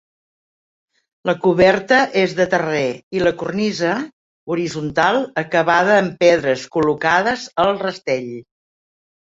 La 1.29 1.35
coberta 1.41 1.99
és 2.21 2.33
de 2.39 2.47
terrer 2.53 2.87
i 3.17 3.21
la 3.25 3.33
cornisa 3.43 3.91
horitzontal 4.55 5.21
acabada 5.45 5.99
amb 6.05 6.19
pedres 6.25 6.67
col·locades 6.79 7.47
al 7.67 7.75
rastell. 7.87 8.29